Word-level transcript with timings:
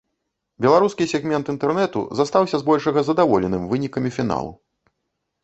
Беларускі 0.65 1.05
сегмент 1.11 1.51
інтэрнэту 1.53 1.99
застаўся 2.21 2.61
збольшага 2.63 2.99
задаволеным 3.11 3.69
вынікамі 3.75 4.09
фіналу. 4.19 4.51